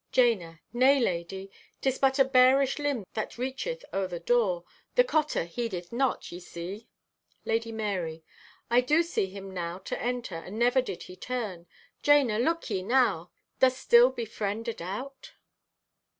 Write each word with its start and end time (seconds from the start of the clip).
(Jana) 0.11 0.61
"Nay, 0.73 0.99
lady, 0.99 1.51
'tis 1.79 1.99
but 1.99 2.17
a 2.17 2.25
barish 2.25 2.79
limb 2.79 3.05
that 3.13 3.37
reacheth 3.37 3.85
o'er 3.93 4.07
the 4.07 4.19
door. 4.19 4.63
The 4.95 5.03
cotter 5.03 5.43
heedeth 5.43 5.93
not, 5.93 6.31
ye 6.31 6.39
see." 6.39 6.87
(Lady 7.45 7.71
Marye) 7.71 8.23
"I 8.71 8.81
do 8.81 9.03
see 9.03 9.27
him 9.27 9.53
now 9.53 9.77
to 9.77 10.01
enter, 10.01 10.37
and 10.37 10.57
never 10.57 10.81
did 10.81 11.03
he 11.03 11.15
turn! 11.15 11.67
Jana, 12.01 12.39
look 12.39 12.67
ye 12.71 12.81
now! 12.81 13.29
Doth 13.59 13.77
still 13.77 14.09
befriend 14.09 14.67
a 14.67 14.73
doubt?" 14.73 15.33